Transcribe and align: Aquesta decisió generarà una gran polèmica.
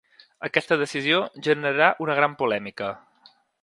Aquesta 0.47 0.77
decisió 0.83 1.21
generarà 1.51 1.93
una 2.07 2.19
gran 2.23 2.37
polèmica. 2.43 2.93